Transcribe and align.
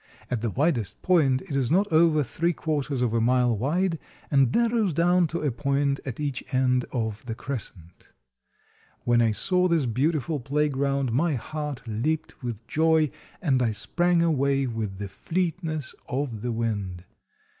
At 0.31 0.41
the 0.41 0.49
widest 0.49 0.99
point 1.03 1.43
it 1.43 1.55
is 1.55 1.69
not 1.69 1.85
over 1.93 2.23
three 2.23 2.53
quarters 2.53 3.03
of 3.03 3.13
a 3.13 3.21
mile 3.21 3.55
wide 3.55 3.99
and 4.31 4.51
narrows 4.51 4.93
down 4.95 5.27
to 5.27 5.41
a 5.43 5.51
point 5.51 5.99
at 6.03 6.19
each 6.19 6.43
end 6.51 6.85
of 6.91 7.23
the 7.27 7.35
crescent. 7.35 8.11
When 9.03 9.21
I 9.21 9.29
saw 9.29 9.67
this 9.67 9.85
beautiful 9.85 10.39
playground 10.39 11.11
my 11.11 11.35
heart 11.35 11.83
leaped 11.87 12.41
with 12.41 12.65
joy, 12.65 13.11
and 13.43 13.61
I 13.61 13.73
sprang 13.73 14.23
away 14.23 14.65
with 14.65 14.97
the 14.97 15.07
fleetness 15.07 15.93
of 16.09 16.41
the 16.41 16.51
wind. 16.51 17.05